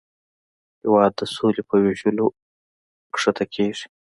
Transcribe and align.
هېواد 0.81 1.11
د 1.19 1.21
سولې 1.35 1.61
په 1.69 1.75
ویشلو 1.83 2.25
ښکته 3.19 3.45
کېږي. 3.53 3.85